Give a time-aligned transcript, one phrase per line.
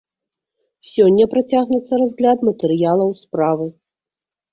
[0.93, 3.67] Сёння працягнецца разгляд матэрыялаў справы.